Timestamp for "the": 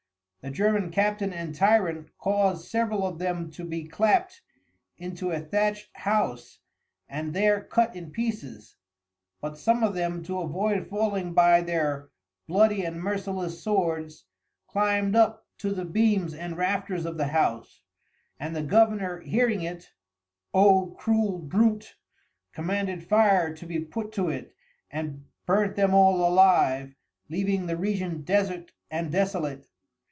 0.43-0.49, 15.73-15.85, 17.17-17.27, 18.55-18.63, 27.67-27.77